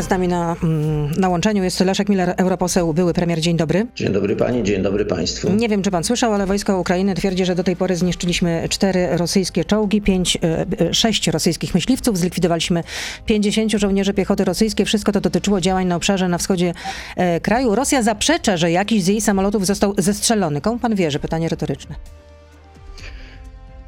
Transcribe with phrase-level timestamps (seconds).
[0.00, 3.40] Z nami na, mm, na łączeniu jest Leszek Miller, europoseł, były premier.
[3.40, 3.86] Dzień dobry.
[3.96, 5.52] Dzień dobry pani, dzień dobry państwu.
[5.52, 9.08] Nie wiem, czy pan słyszał, ale wojska Ukrainy twierdzi, że do tej pory zniszczyliśmy cztery
[9.16, 12.84] rosyjskie czołgi, pięć, e, sześć rosyjskich myśliwców, zlikwidowaliśmy
[13.26, 14.86] 50 żołnierzy piechoty rosyjskiej.
[14.86, 16.74] Wszystko to dotyczyło działań na obszarze na wschodzie
[17.16, 17.74] e, kraju.
[17.74, 20.60] Rosja zaprzecza, że jakiś z jej samolotów został zestrzelony.
[20.60, 21.18] Komu pan wierzy?
[21.18, 21.94] Pytanie retoryczne.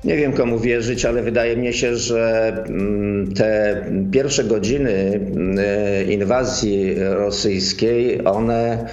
[0.05, 3.77] Nie wiem komu wierzyć, ale wydaje mi się, że mm, te
[4.13, 5.59] pierwsze godziny mm,
[6.11, 8.89] inwazji rosyjskiej, one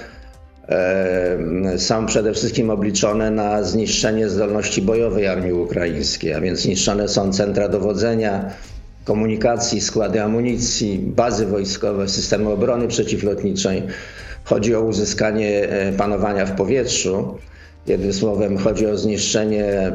[1.76, 7.68] są przede wszystkim obliczone na zniszczenie zdolności bojowej armii ukraińskiej, a więc zniszczone są centra
[7.68, 8.50] dowodzenia,
[9.04, 13.82] komunikacji, składy amunicji, bazy wojskowe, systemy obrony przeciwlotniczej.
[14.44, 17.38] Chodzi o uzyskanie e, panowania w powietrzu.
[17.86, 19.92] Jednym słowem chodzi o zniszczenie e,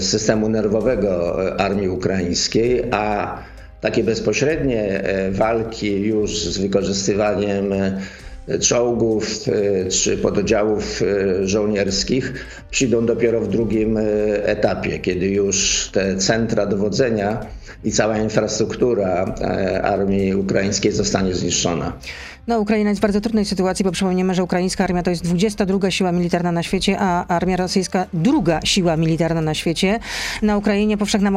[0.00, 3.38] systemu nerwowego armii ukraińskiej, a
[3.80, 8.00] takie bezpośrednie e, walki już z wykorzystywaniem e,
[8.60, 9.26] czołgów
[9.90, 11.02] czy pododdziałów
[11.44, 13.98] żołnierskich przyjdą dopiero w drugim
[14.42, 17.46] etapie, kiedy już te centra dowodzenia
[17.84, 19.34] i cała infrastruktura
[19.82, 21.92] armii ukraińskiej zostanie zniszczona.
[22.46, 25.90] No, Ukraina jest w bardzo trudnej sytuacji, bo przypomniemy, że ukraińska armia to jest 22
[25.90, 29.98] siła militarna na świecie, a armia rosyjska druga siła militarna na świecie.
[30.42, 31.30] Na Ukrainie powszechna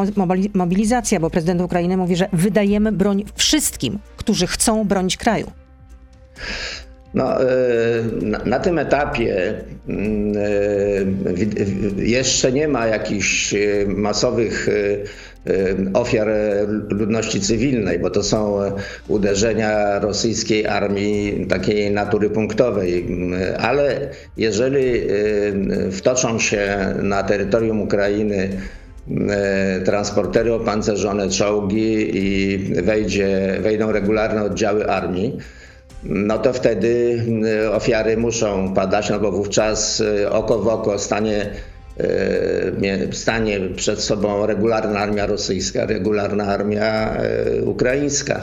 [0.53, 5.51] mobilizacja, bo prezydent Ukrainy mówi, że wydajemy broń wszystkim, którzy chcą bronić kraju.
[7.13, 7.47] No, e,
[8.45, 13.57] na, tym etapie mm, e, jeszcze nie ma jakichś e,
[13.87, 14.67] masowych
[15.93, 16.27] ofiar
[16.89, 18.59] ludności cywilnej, bo to są
[19.07, 23.07] uderzenia rosyjskiej armii takiej natury punktowej.
[23.59, 25.01] Ale jeżeli
[25.91, 28.49] wtoczą się na terytorium Ukrainy
[29.85, 35.37] transportery opancerzone, czołgi i wejdzie, wejdą regularne oddziały armii,
[36.03, 37.23] no to wtedy
[37.63, 41.49] y, ofiary muszą padać, no bo wówczas y, oko w oko stanie,
[41.99, 47.17] y, stanie przed sobą regularna armia rosyjska, regularna armia
[47.65, 48.41] ukraińska.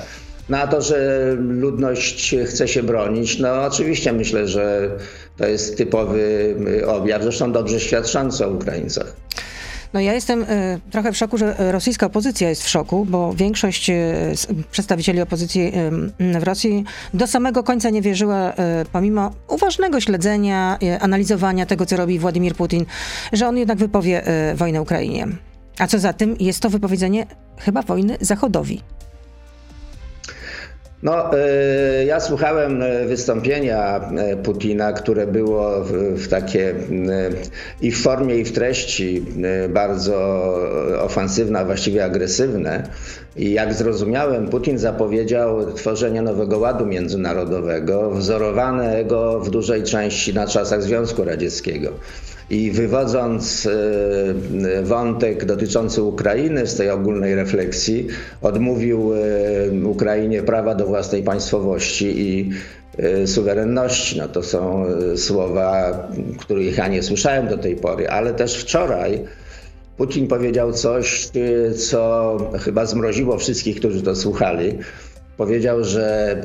[0.48, 4.90] Na no to, że ludność chce się bronić, no oczywiście myślę, że
[5.36, 6.54] to jest typowy
[6.86, 9.16] objaw, zresztą dobrze świadczący o Ukraińcach.
[9.96, 13.90] No ja jestem y, trochę w szoku, że rosyjska opozycja jest w szoku, bo większość
[13.90, 13.94] y,
[14.70, 15.72] przedstawicieli opozycji
[16.40, 16.84] w Rosji
[17.14, 18.52] do samego końca nie wierzyła,
[18.92, 22.84] pomimo uważnego śledzenia, analizowania tego, co robi Władimir Putin,
[23.32, 24.22] że on jednak wypowie
[24.54, 25.26] wojnę Ukrainie.
[25.78, 27.26] A co za tym, jest to wypowiedzenie
[27.58, 28.82] chyba wojny Zachodowi.
[31.06, 35.84] No, e, ja słuchałem e, wystąpienia e, Putina, które było
[36.14, 36.74] w takie
[37.80, 39.24] i w formie, i w treści
[39.68, 40.16] bardzo
[41.00, 42.88] ofensywne, właściwie agresywne.
[43.36, 50.82] I jak zrozumiałem, Putin zapowiedział tworzenie nowego ładu międzynarodowego, wzorowanego w dużej części na czasach
[50.82, 51.92] Związku Radzieckiego.
[52.50, 58.06] I wywodząc e, wątek dotyczący Ukrainy z tej ogólnej refleksji,
[58.42, 62.50] odmówił e, Ukrainie prawa do własnej państwowości i
[62.98, 64.18] e, suwerenności.
[64.18, 64.84] No to są
[65.16, 65.92] słowa,
[66.38, 69.20] których ja nie słyszałem do tej pory, ale też wczoraj
[69.96, 71.30] Putin powiedział coś,
[71.76, 74.78] co chyba zmroziło wszystkich, którzy to słuchali.
[75.36, 76.36] Powiedział, że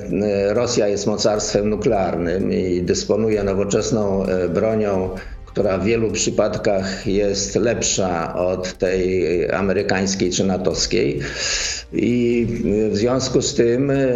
[0.49, 5.09] Rosja jest mocarstwem nuklearnym i dysponuje nowoczesną bronią
[5.53, 11.19] która w wielu przypadkach jest lepsza od tej amerykańskiej czy natowskiej.
[11.93, 12.47] I
[12.91, 14.09] w związku z tym e, e,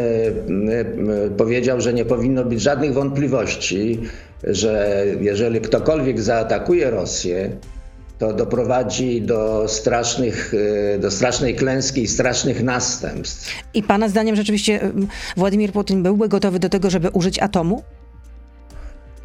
[1.38, 4.00] powiedział, że nie powinno być żadnych wątpliwości,
[4.44, 7.50] że jeżeli ktokolwiek zaatakuje Rosję,
[8.20, 10.54] to doprowadzi do, strasznych,
[10.96, 13.54] e, do strasznej klęski i strasznych następstw.
[13.74, 14.80] I Pana zdaniem rzeczywiście
[15.38, 17.84] Władimir Putin byłby gotowy do tego, żeby użyć atomu?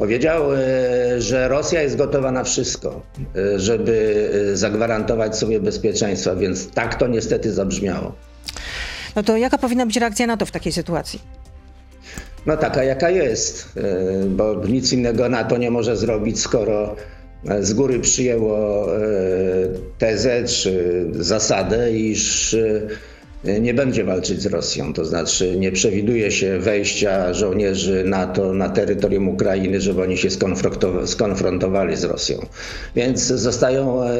[0.00, 3.02] Powiedział, e, że Rosja jest gotowa na wszystko,
[3.36, 8.14] e, żeby e, zagwarantować sobie bezpieczeństwo, więc tak to niestety zabrzmiało.
[9.16, 11.20] No to jaka powinna być reakcja NATO w takiej sytuacji?
[12.46, 13.78] No taka jaka jest,
[14.26, 16.96] bo nic innego NATO nie może zrobić, skoro
[17.60, 18.86] z góry przyjęło
[19.98, 22.56] tezę czy zasadę, iż
[23.44, 24.92] nie będzie walczyć z Rosją.
[24.92, 30.28] To znaczy nie przewiduje się wejścia żołnierzy NATO na terytorium Ukrainy, żeby oni się
[31.06, 32.46] skonfrontowali z Rosją.
[32.96, 34.10] Więc zostają e,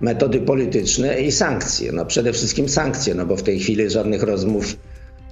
[0.00, 1.92] metody polityczne i sankcje.
[1.92, 4.76] No przede wszystkim sankcje, no bo w tej chwili żadnych rozmów,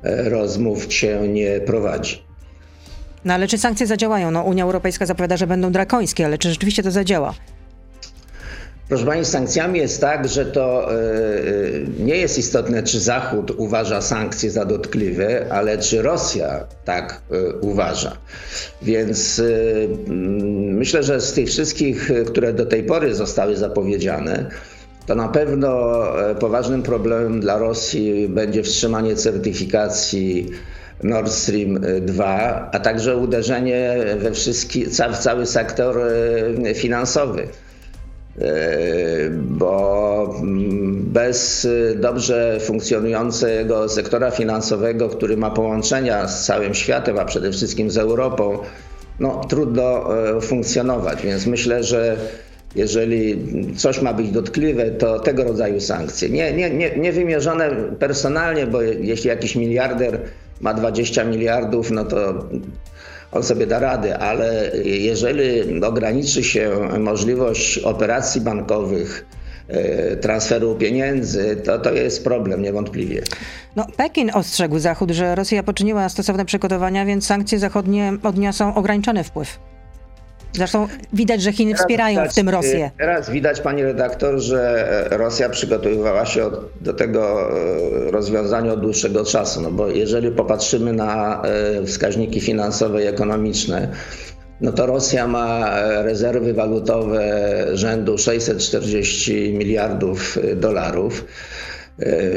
[0.03, 2.23] e, rozmów się nie prowadzi.
[3.25, 4.31] No ale czy sankcje zadziałają?
[4.31, 7.35] No Unia Europejska zapowiada, że będą drakońskie, ale czy rzeczywiście to zadziała?
[8.91, 11.03] Proszę Pani, z sankcjami jest tak, że to e, e,
[11.99, 18.17] nie jest istotne, czy Zachód uważa sankcje za dotkliwe, ale czy Rosja tak e, uważa.
[18.83, 19.43] Więc
[20.73, 24.51] myślę, że z tych wszystkich, które do tej pory zostały zapowiedziane,
[25.07, 26.03] to na pewno
[26.41, 30.51] poważnym problemem dla Rosji będzie wstrzymanie certyfikacji
[31.03, 35.97] Nord Stream 2, a także uderzenie we wszystki, w cały sektor
[36.75, 37.49] finansowy.
[38.41, 47.25] E, bo mm, bez dobrze funkcjonującego sektora finansowego, który ma połączenia z całym światem, a
[47.25, 48.59] przede wszystkim z Europą,
[49.21, 51.23] no, trudno e, funkcjonować.
[51.23, 52.17] Więc myślę, że
[52.75, 53.47] jeżeli
[53.77, 56.29] coś ma być dotkliwe, to tego rodzaju sankcje.
[56.29, 60.21] Nie, nie, nie, nie wymierzone personalnie, bo jeśli jakiś miliarder
[60.61, 62.45] ma 20 miliardów, no to
[63.33, 69.27] on sobie da radę, ale jeżeli ograniczy się możliwość operacji bankowych,
[69.69, 73.23] e, transferu pieniędzy, to to jest problem niewątpliwie.
[73.77, 79.70] No, Pekin ostrzegł Zachód, że Rosja poczyniła stosowne przygotowania, więc sankcje zachodnie odniosą ograniczony wpływ.
[80.53, 82.91] Zresztą widać, że Chiny teraz wspierają widać, w tym Rosję.
[82.99, 89.25] Teraz widać, pani redaktor, że Rosja przygotowywała się od, do tego e, rozwiązania od dłuższego
[89.25, 89.61] czasu.
[89.61, 93.89] No bo jeżeli popatrzymy na e, wskaźniki finansowe i ekonomiczne,
[94.61, 101.25] no to Rosja ma e, rezerwy walutowe rzędu 640 miliardów dolarów.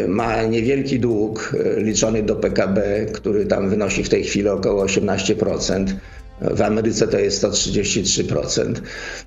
[0.07, 5.86] Ma niewielki dług liczony do PKB, który tam wynosi w tej chwili około 18%.
[6.41, 8.74] W Ameryce to jest 133%.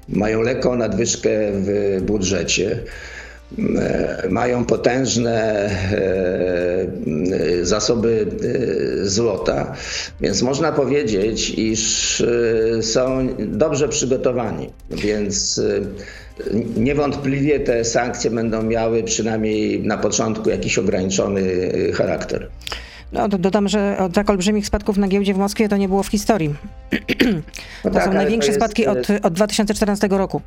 [0.09, 2.81] Mają lekką nadwyżkę w budżecie.
[3.79, 6.87] E, mają potężne e,
[7.63, 8.27] zasoby
[9.03, 9.75] e, złota,
[10.21, 12.23] więc można powiedzieć, iż
[12.83, 14.71] są dobrze przygotowani.
[14.91, 15.61] Więc
[16.77, 21.43] niewątpliwie te sankcje będą miały przynajmniej na początku jakiś ograniczony
[21.95, 22.49] charakter.
[23.13, 26.09] No, dodam, że od tak olbrzymich spadków na giełdzie w Moskwie to nie było w
[26.09, 26.55] historii.
[27.85, 28.61] No to tak, są największe to jest...
[28.61, 30.41] spadki od, od 2014 roku.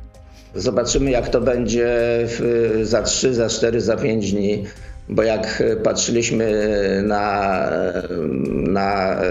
[0.54, 1.88] Zobaczymy, jak to będzie
[2.26, 4.64] w, za 3, za 4, za 5 dni,
[5.08, 6.54] bo jak patrzyliśmy
[7.06, 7.60] na,
[8.50, 9.28] na e,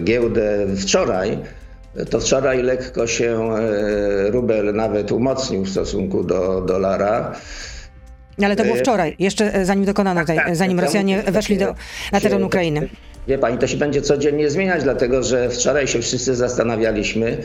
[0.00, 1.38] giełdę wczoraj,
[2.10, 7.32] to wczoraj lekko się e, rubel nawet umocnił w stosunku do dolara.
[8.44, 11.58] Ale to było e, wczoraj, jeszcze e, zanim dokonano tej, tak, tak, zanim Rosjanie weszli
[11.58, 11.74] do,
[12.12, 12.88] na teren Ukrainy.
[13.28, 17.36] Wie pani, to się będzie codziennie zmieniać, dlatego że wczoraj się wszyscy zastanawialiśmy,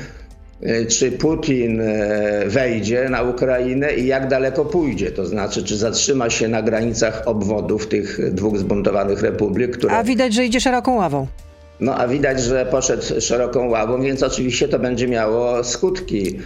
[0.61, 1.81] e, czy Putin
[2.45, 5.11] wejdzie na Ukrainę i jak daleko pójdzie.
[5.11, 9.77] To znaczy, czy zatrzyma się na granicach obwodów tych dwóch zbuntowanych republik.
[9.77, 9.93] Które...
[9.93, 11.27] A widać, że idzie szeroką ławą.
[11.79, 16.39] No a widać, że poszedł szeroką ławą, więc oczywiście to będzie miało skutki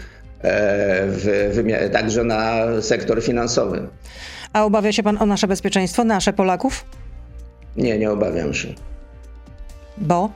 [0.43, 3.87] w, w, także na sektor finansowy.
[4.53, 6.85] A obawia się pan o nasze bezpieczeństwo, nasze Polaków?
[7.77, 8.67] Nie, nie obawiam się.
[9.97, 10.31] Bo?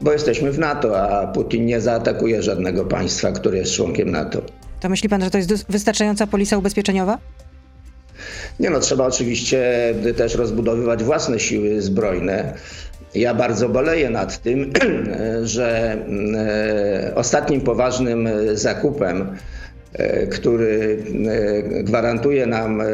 [0.00, 4.42] Bo jesteśmy w NATO, a Putin nie zaatakuje żadnego państwa, które jest członkiem NATO.
[4.80, 7.18] To myśli pan, że to jest wystarczająca polisa ubezpieczeniowa?
[8.60, 12.54] Nie no, trzeba oczywiście też rozbudowywać własne siły zbrojne.
[13.14, 14.72] Ja bardzo boleję nad tym,
[15.42, 15.96] że
[16.36, 19.57] e, ostatnim poważnym zakupem E,
[20.30, 20.98] który
[21.28, 22.86] e, gwarantuje nam e,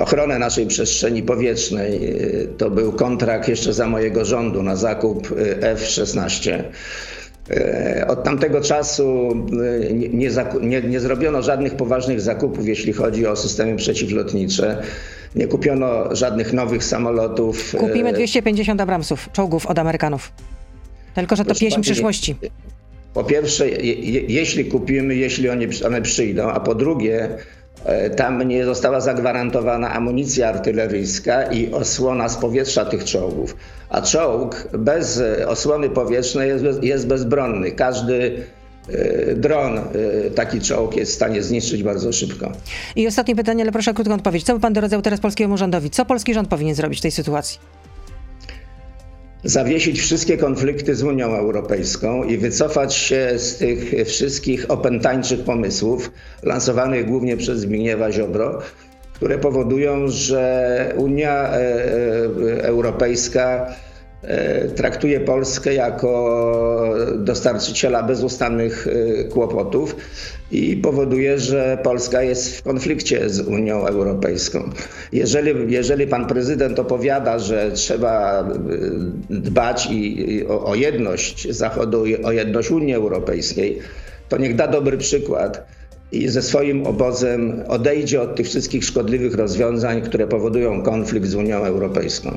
[0.00, 2.14] ochronę naszej przestrzeni powietrznej.
[2.58, 5.28] To był kontrakt jeszcze za mojego rządu na zakup
[5.60, 6.62] F-16.
[8.08, 9.36] Od tamtego czasu
[9.92, 14.82] nie, nie, nie, zrobiono żadnych poważnych zakupów, jeśli chodzi o systemy przeciwlotnicze.
[15.34, 17.74] Nie kupiono żadnych nowych samolotów.
[17.78, 20.32] Kupimy 250 Abramsów, czołgów od Amerykanów.
[21.14, 22.36] Tylko, że to Proszę pieśń pani, przyszłości.
[23.14, 27.28] Po pierwsze, je, jeśli kupimy, jeśli one, one przyjdą, a po drugie,
[27.84, 33.56] e, tam nie została zagwarantowana amunicja artyleryjska i osłona z powietrza tych czołgów.
[33.88, 37.70] A czołg bez e, osłony powietrznej jest, jest bezbronny.
[37.70, 38.44] Każdy
[38.88, 39.80] e, dron
[40.34, 42.52] taki czołg jest w stanie zniszczyć bardzo szybko.
[42.96, 44.44] I ostatnie pytanie, ale proszę o krótką odpowiedź.
[44.44, 45.90] Co by pan doradzał teraz polskiemu rządowi?
[45.90, 47.81] Co polski rząd powinien zrobić w tej sytuacji?
[49.44, 56.10] Zawiesić wszystkie konflikty z Unią Europejską i wycofać się z tych wszystkich opętańczych pomysłów
[56.42, 58.58] lansowanych głównie przez Zbigniewa Ziobro,
[59.14, 63.66] które powodują, że Unia e, e, Europejska
[64.76, 69.96] traktuje Polskę jako dostarczyciela bezustannych e, kłopotów
[70.50, 74.70] i powoduje, że Polska jest w konflikcie z Unią Europejską.
[75.12, 78.44] Jeżeli, jeżeli pan prezydent opowiada, że trzeba e,
[79.30, 83.78] dbać i, o, o jedność Zachodu i o jedność Unii Europejskiej,
[84.28, 85.66] to niech da dobry przykład
[86.12, 91.56] i ze swoim obozem odejdzie od tych wszystkich szkodliwych rozwiązań, które powodują konflikt z Unią
[91.64, 92.36] Europejską.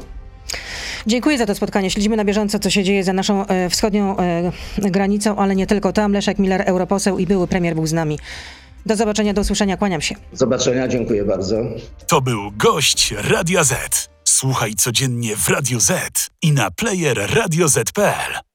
[1.08, 1.92] Dziękuję za to spotkanie.
[1.92, 5.94] Śledzimy na bieżąco, co się dzieje za naszą e, wschodnią e, granicą, ale nie tylko
[5.94, 6.14] tam.
[6.14, 8.20] Leszek Miller, europoseł i były premier był z nami.
[8.86, 10.16] Do zobaczenia, do usłyszenia, kłaniam się.
[10.32, 11.56] Do zobaczenia, dziękuję bardzo.
[12.08, 14.10] To był gość Radia Z.
[14.24, 15.92] Słuchaj codziennie w Radio Z
[16.42, 18.46] i na player radioz.pl.